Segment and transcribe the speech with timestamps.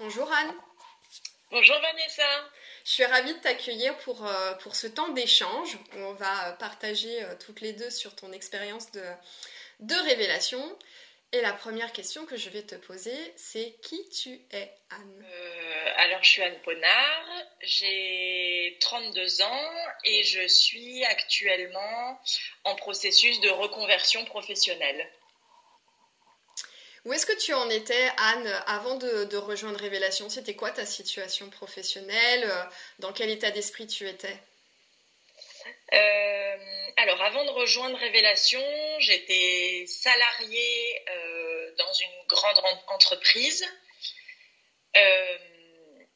[0.00, 0.52] Bonjour Anne.
[1.50, 2.50] Bonjour Vanessa.
[2.84, 7.22] Je suis ravie de t'accueillir pour, euh, pour ce temps d'échange où on va partager
[7.22, 9.04] euh, toutes les deux sur ton expérience de,
[9.80, 10.60] de révélation.
[11.32, 15.24] Et la première question que je vais te poser, c'est qui tu es, Anne?
[15.24, 17.28] Euh, Alors, je suis Anne Ponard,
[17.60, 19.72] j'ai 32 ans
[20.04, 22.20] et je suis actuellement
[22.64, 25.08] en processus de reconversion professionnelle.
[27.04, 30.30] Où est-ce que tu en étais, Anne, avant de, rejoindre Révélation?
[30.30, 32.50] C'était quoi ta situation professionnelle?
[32.98, 34.38] Dans quel état d'esprit tu étais?
[35.92, 38.62] Euh, alors, avant de rejoindre Révélation,
[39.00, 43.66] j'étais salariée euh, dans une grande entreprise.
[44.96, 45.38] Euh,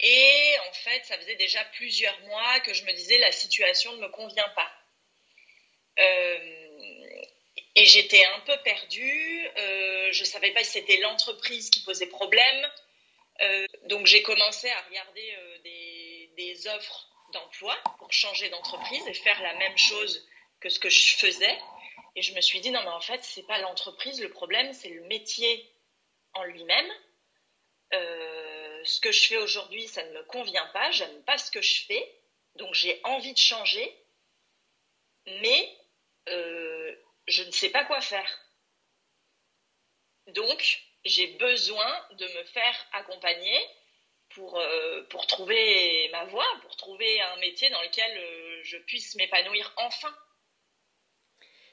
[0.00, 4.00] et en fait, ça faisait déjà plusieurs mois que je me disais la situation ne
[4.00, 4.72] me convient pas.
[7.80, 9.48] Et j'étais un peu perdue.
[9.56, 12.70] je ne savais pas si c'était l'entreprise qui posait problème.
[13.84, 15.36] donc j'ai commencé à regarder
[16.36, 20.26] des offres d'emploi pour changer d'entreprise et faire la même chose
[20.60, 21.58] que ce que je faisais.
[22.16, 24.88] Et je me suis dit, non, mais en fait, c'est pas l'entreprise, le problème, c'est
[24.88, 25.72] le métier
[26.34, 26.90] en lui-même.
[27.92, 31.62] Euh, ce que je fais aujourd'hui, ça ne me convient pas, j'aime pas ce que
[31.62, 32.14] je fais,
[32.56, 33.96] donc j'ai envie de changer,
[35.26, 35.76] mais
[36.28, 36.96] euh,
[37.30, 38.40] je ne sais pas quoi faire.
[40.28, 43.58] Donc, j'ai besoin de me faire accompagner
[44.30, 49.72] pour, euh, trouver ma voie, pour trouver un métier dans lequel euh, je puisse m'épanouir
[49.76, 50.14] enfin.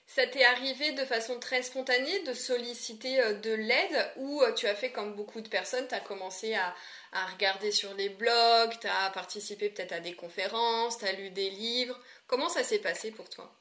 [0.07, 4.75] Ça t'est arrivé de façon très spontanée de solliciter euh, de l'aide ou tu as
[4.75, 6.73] fait comme beaucoup de personnes, tu as commencé à,
[7.11, 11.29] à, regarder sur les blogs, tu as participé peut-être à des conférences, tu as lu
[11.29, 11.99] des livres.
[12.25, 13.53] Comment ça s'est passé pour toi?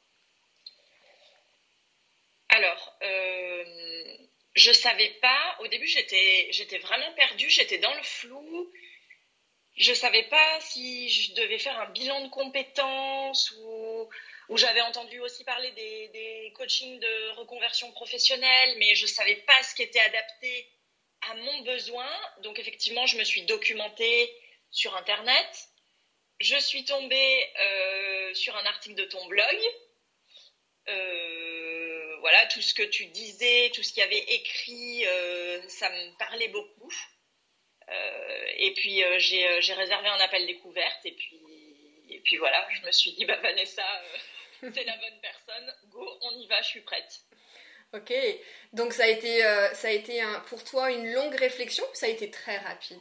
[2.56, 4.16] Alors, euh,
[4.54, 5.56] je savais pas.
[5.60, 8.72] Au début, j'étais, vraiment perdue, j'étais dans le flou.
[9.76, 14.08] Je savais pas si je devais faire un bilan de compétences ou,
[14.56, 19.82] j'avais entendu aussi parler des, coachings de reconversion professionnelle, mais je savais pas ce qui
[19.82, 20.66] était adapté
[21.31, 22.10] à mon besoin.
[22.38, 24.34] Donc effectivement, je me suis documentée
[24.70, 25.69] sur Internet.
[26.41, 29.58] Je suis tombée euh, sur un article de ton blog.
[30.88, 35.88] Euh, voilà, tout ce que tu disais, tout ce qu'il y avait écrit, euh, ça
[35.91, 36.93] me parlait beaucoup.
[37.88, 41.41] Euh, et puis euh, j'ai réservé un appel découverte et puis,
[42.10, 43.87] et puis voilà, je me suis dit, bah Vanessa,
[44.60, 47.21] c'est la bonne personne, go, on y va, je suis prête.
[47.93, 48.12] Ok,
[48.72, 49.41] donc ça a été,
[49.75, 53.00] ça a été un, pour toi une longue réflexion ou ça a été très rapide?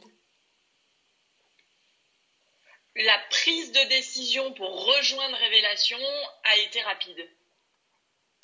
[2.94, 5.98] La prise de décision pour rejoindre Révélation
[6.44, 7.28] a été rapide.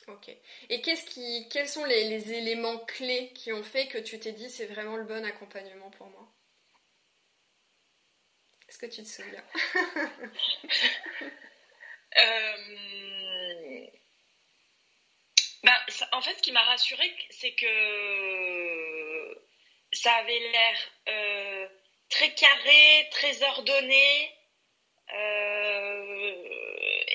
[0.09, 0.31] Ok.
[0.69, 4.51] Et qu'est-ce qui, quels sont les, éléments clés qui ont fait que tu t'es dit
[4.51, 6.29] c'est vraiment le bon accompagnement pour moi?
[8.69, 9.45] Est-ce que tu te souviens?
[12.15, 13.87] Euh,
[15.65, 15.73] ben,
[16.13, 17.67] En fait, ce qui m'a rassurée, c'est que
[19.93, 21.69] ça avait l'air euh,
[22.11, 24.37] très carré, très ordonné.
[25.15, 26.45] Euh,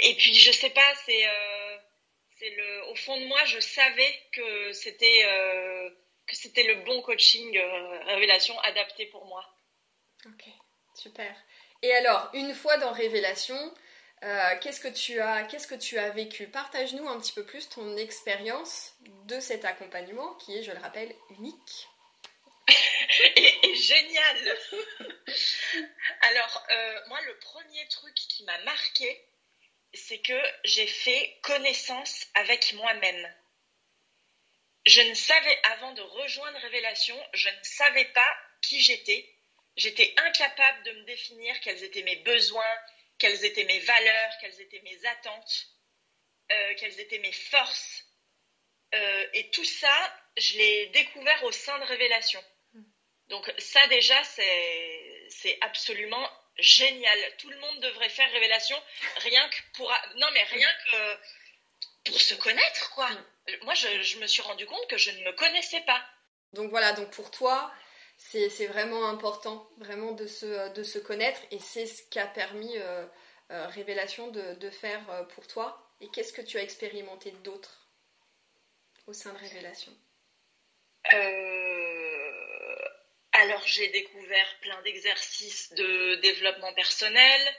[0.01, 1.27] et puis, je sais pas, c'est
[2.39, 5.89] c'est le, au fond de moi, je savais que c'était euh,
[6.25, 9.43] que c'était le bon coaching euh, révélation adapté pour moi.
[10.25, 10.45] Ok,
[10.95, 11.35] super.
[11.81, 13.57] Et alors, une fois dans révélation,
[14.23, 16.47] euh, qu'est-ce que tu as qu'est-ce que tu as vécu?
[16.47, 18.93] Partage-nous un petit peu plus ton expérience
[19.25, 21.87] de cet accompagnement qui est, je le rappelle, unique.
[23.37, 24.57] et, génial.
[26.21, 26.67] alors,
[27.07, 29.26] moi, le premier truc qui m'a marqué,
[29.97, 33.35] c'est que j'ai fait connaissance avec moi-même.
[34.85, 39.29] Je ne savais, avant de rejoindre Révélation, je ne savais pas qui j'étais.
[39.75, 42.79] J'étais incapable de me définir quels étaient mes besoins,
[43.19, 45.67] quelles étaient mes valeurs, quelles étaient mes attentes,
[46.51, 48.05] euh, quelles étaient mes forces.
[48.93, 52.43] Euh, et tout ça, je l'ai découvert au sein de Révélation.
[53.27, 57.19] Donc ça déjà, c'est absolument génial.
[57.37, 58.81] Tout le monde devrait faire révélation,
[59.17, 59.91] rien que pour.
[60.15, 61.17] Non, mais rien que
[62.09, 63.09] pour se connaître, quoi.
[63.63, 66.03] Moi, je, me suis rendu compte que je ne me connaissais pas.
[66.53, 67.71] Donc voilà, donc pour toi,
[68.17, 72.77] c'est vraiment important, vraiment de se, de se connaître, et c'est ce qui a permis
[72.77, 73.05] euh,
[73.51, 75.93] euh, Révélation de, de, faire euh, pour toi.
[76.01, 77.87] Et qu'est-ce que tu as expérimenté d'autre
[79.07, 79.91] au sein de Révélation?
[83.37, 87.55] Alors j'ai découvert plein d'exercices de développement personnel.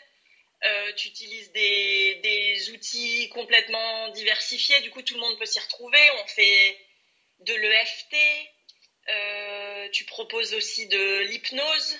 [0.65, 6.11] Euh, tu utilises des, outils complètement diversifiés, du coup tout le monde peut s'y retrouver.
[6.23, 6.79] On fait
[7.41, 8.17] de l'EFT,
[9.09, 11.99] euh, tu proposes aussi de l'hypnose,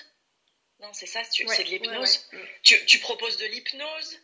[0.81, 2.29] Non, c'est ça, c'est de l'hypnose.
[2.63, 4.19] Tu, proposes de l'hypnose.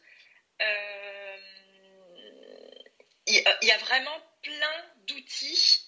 [3.27, 5.81] Il y, a vraiment plein d'outils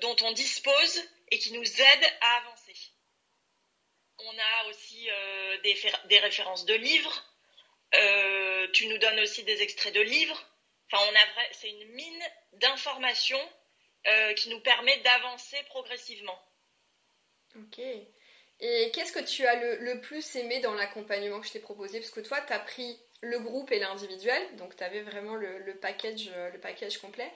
[0.00, 1.02] dont on dispose
[1.32, 2.76] et qui nous aident à avancer.
[4.18, 5.08] On a aussi
[5.64, 5.76] des,
[6.08, 7.24] des, références de livres.
[8.72, 10.40] tu nous donnes aussi des extraits de livres.
[10.92, 11.04] Enfin,
[11.52, 13.40] c'est une mine d'informations
[14.08, 16.36] euh, qui nous permet d'avancer progressivement.
[17.56, 17.78] Ok.
[18.60, 22.00] Et qu'est-ce que tu as le, plus aimé dans l'accompagnement que je t'ai proposé?
[22.00, 25.78] Parce que toi, tu as pris le groupe et l'individuel, donc tu avais vraiment le,
[25.80, 27.30] package, le package complet.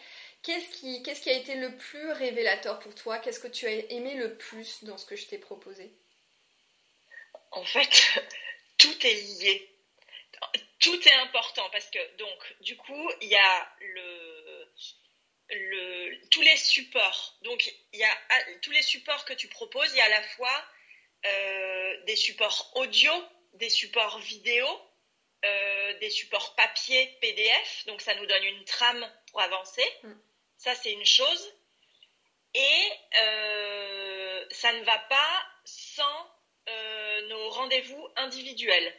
[0.46, 3.18] Qu'est-ce qui, qu'est-ce qui a été le plus révélateur pour toi?
[3.18, 5.90] Qu'est-ce que tu as aimé le plus dans ce que je t'ai proposé?
[7.50, 8.22] En fait,
[8.78, 9.68] tout est lié.
[10.78, 13.76] Tout est important parce que, donc, du coup, il y a
[15.48, 17.36] le, tous les supports.
[17.42, 20.10] Donc, il y a ah, tous les supports que tu proposes, il y a à
[20.10, 20.64] la fois
[21.24, 23.10] euh, des supports audio,
[23.54, 24.64] des supports vidéo,
[25.44, 27.84] euh, des supports papier, PDF.
[27.86, 29.84] Donc, ça nous donne une trame pour avancer.
[30.04, 30.12] Mm.
[30.58, 31.52] Ça, c'est une chose.
[32.54, 36.36] Et euh, ça ne va pas sans
[37.28, 38.94] nos rendez-vous individuels.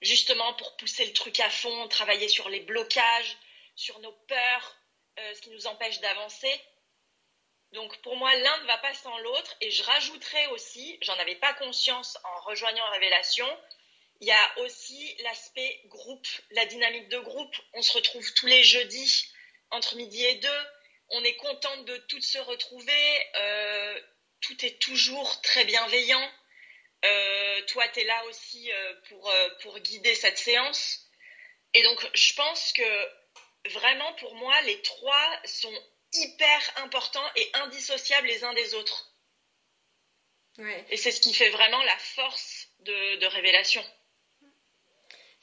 [0.00, 3.36] Justement, pour pousser le truc à fond, travailler sur les blocages,
[3.74, 4.76] sur nos peurs,
[5.18, 6.52] euh, ce qui nous empêche d'avancer.
[7.72, 9.56] Donc pour moi, l'un ne va pas sans l'autre.
[9.60, 13.48] Et je rajouterais aussi, j'en avais pas conscience en rejoignant Révélation,
[14.20, 17.54] il y a aussi l'aspect groupe, la dynamique de groupe.
[17.74, 19.32] On se retrouve tous les jeudis
[19.70, 20.66] entre midi et deux.
[21.10, 23.26] On est contente de toutes se retrouver.
[23.36, 24.00] Euh,
[24.40, 26.30] tout est toujours très bienveillant.
[27.04, 28.70] Euh, toi, tu es là aussi
[29.08, 29.32] pour,
[29.62, 31.06] pour guider cette séance.
[31.74, 35.74] Et donc, je pense que vraiment, pour moi, les trois sont
[36.12, 39.08] hyper importants et indissociables les uns des autres.
[40.90, 43.84] Et c'est ce qui fait vraiment la force de, révélation.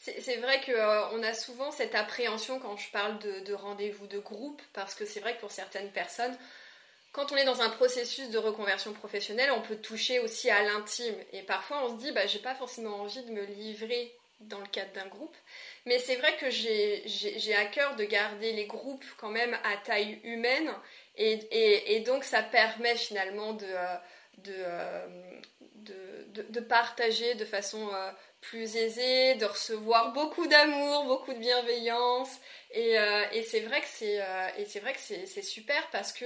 [0.05, 4.61] C'est vrai qu'on euh, a souvent cette appréhension quand je parle de, rendez-vous de groupe,
[4.73, 6.37] parce que c'est vrai que pour certaines personnes,
[7.11, 11.15] quand on est dans un processus de reconversion professionnelle, on peut toucher aussi à l'intime.
[11.33, 14.67] Et parfois, on se dit, bah, j'ai pas forcément envie de me livrer dans le
[14.67, 15.35] cadre d'un groupe.
[15.85, 20.19] Mais c'est vrai que j'ai à cœur de garder les groupes quand même à taille
[20.23, 20.71] humaine.
[21.17, 23.95] Et, donc ça permet finalement de, euh,
[24.43, 28.11] de, de, partager de façon euh,
[28.41, 32.29] plus aisée, de recevoir beaucoup d'amour, beaucoup de bienveillance.
[32.71, 34.21] Et, euh, et c'est vrai que c'est
[34.57, 36.25] et c'est vrai que c'est super parce que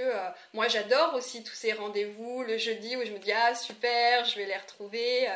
[0.53, 4.35] moi j'adore aussi tous ces rendez-vous le jeudi où je me dis ah super je
[4.38, 5.27] vais les retrouver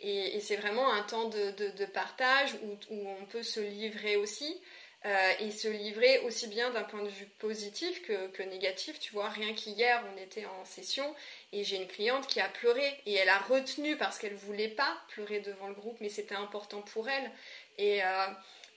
[0.00, 4.60] et, c'est vraiment un temps de, partage où, on peut se livrer aussi.
[5.04, 8.98] Euh, et se livrer aussi bien d'un point de vue positif que, négatif.
[8.98, 11.14] Tu vois, rien qu'hier, on était en session
[11.52, 14.96] et j'ai une cliente qui a pleuré et elle a retenu parce qu'elle voulait pas
[15.08, 17.30] pleurer devant le groupe, mais c'était important pour elle.
[17.78, 18.26] Et, euh,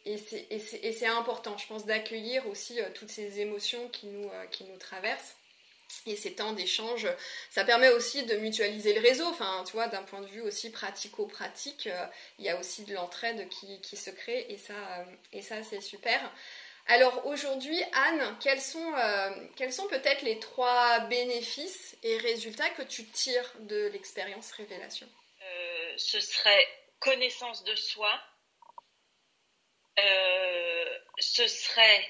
[0.06, 5.38] c'est important, je pense, d'accueillir aussi euh, toutes ces émotions qui nous traversent.
[6.06, 7.07] Et ces temps d'échange,
[7.50, 9.25] ça permet aussi de mutualiser le réseau.
[9.27, 12.06] Enfin, d'un point de vue aussi pratico-pratique, euh,
[12.38, 15.81] il y a aussi de l'entraide qui, se crée et ça, euh, et ça c'est
[15.81, 16.31] super.
[16.88, 22.81] Alors aujourd'hui, Anne, quels sont, euh, quels sont peut-être les trois bénéfices et résultats que
[22.81, 25.07] tu tires de l'expérience révélation?
[25.97, 26.67] Ce serait
[27.00, 28.10] connaissance de soi.
[31.19, 32.10] ce serait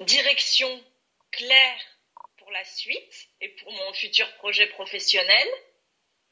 [0.00, 0.84] direction
[1.30, 1.80] claire
[2.38, 5.48] pour la suite et pour mon futur projet professionnel.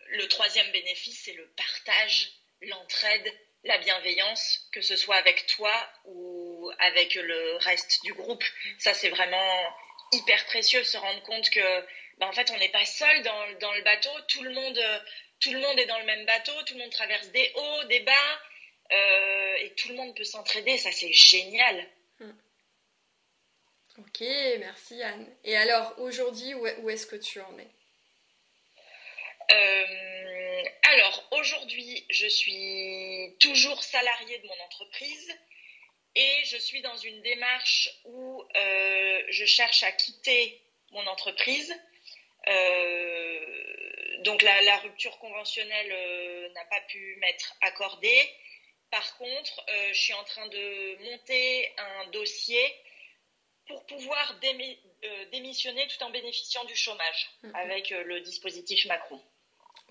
[0.08, 2.30] Le troisième bénéfice, c'est le partage,
[2.62, 3.32] l'entraide,
[3.64, 5.72] la bienveillance, que ce soit avec toi
[6.04, 8.44] ou avec le reste du groupe.
[8.78, 9.74] Ça, c'est vraiment
[10.12, 11.86] hyper précieux se rendre compte que,
[12.18, 14.10] ben, en fait, on n'est pas seul dans, le bateau.
[14.28, 14.80] Tout le monde,
[15.40, 16.52] tout le monde est dans le même bateau.
[16.66, 18.40] Tout le monde traverse des hauts, des bas,
[18.92, 20.76] euh, et tout le monde peut s'entraider.
[20.76, 21.88] Ça, c'est génial.
[23.96, 24.22] Ok,
[24.58, 25.36] merci Anne.
[25.44, 27.68] Et alors aujourd'hui, où est-ce que tu en es
[29.52, 35.38] euh, Alors aujourd'hui, je suis toujours salariée de mon entreprise
[36.16, 40.60] et je suis dans une démarche où euh, je cherche à quitter
[40.90, 41.72] mon entreprise.
[42.48, 48.28] Euh, donc la, la, rupture conventionnelle n'a pas pu m'être accordée.
[48.90, 52.74] Par contre, je suis en train de monter un dossier
[53.66, 59.20] pour pouvoir euh, démissionner tout en bénéficiant du chômage avec euh, le dispositif Macron.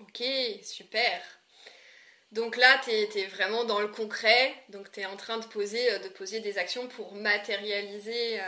[0.00, 0.22] Ok,
[0.62, 1.20] super.
[2.32, 5.92] Donc là, tu es, vraiment dans le concret, donc tu es en train de poser,
[5.92, 8.40] euh, de poser des actions pour matérialiser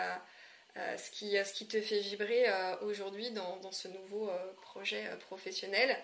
[0.74, 2.46] ce, qui, ce qui te fait vibrer
[2.82, 4.30] aujourd'hui dans, dans, ce nouveau
[4.60, 5.96] projet professionnel.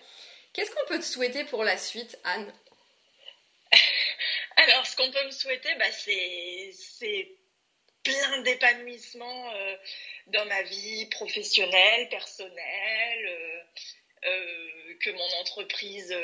[0.53, 2.51] Qu'est-ce qu'on peut te souhaiter pour la suite, Anne?
[4.55, 6.71] Alors, ce qu'on peut me souhaiter, bah, c'est
[8.03, 9.75] plein d'épanouissement euh,
[10.27, 13.61] dans ma vie professionnelle, personnelle, euh,
[14.25, 16.15] euh, que mon entreprise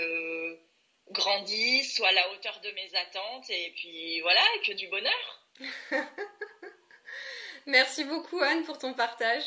[1.12, 5.48] grandisse, soit à la hauteur de mes attentes, et puis voilà, que du bonheur.
[7.66, 9.44] Merci beaucoup Anne pour ton partage.